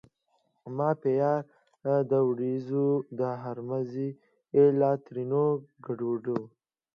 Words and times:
ما 0.75 0.89
پيار 1.03 1.39
دي 2.09 2.19
وړیزو 2.29 2.85
ته 3.17 3.27
هرمزي 3.43 4.09
له؛ 4.79 4.91
ترينو 5.05 5.45
ګړدود 5.85 6.45